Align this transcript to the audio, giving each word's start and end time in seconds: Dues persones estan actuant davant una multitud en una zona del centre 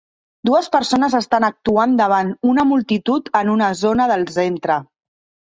Dues 0.49 0.69
persones 0.75 1.15
estan 1.19 1.45
actuant 1.49 1.93
davant 1.99 2.31
una 2.55 2.65
multitud 2.71 3.31
en 3.43 3.53
una 3.57 3.69
zona 3.83 4.09
del 4.15 4.27
centre 4.41 4.81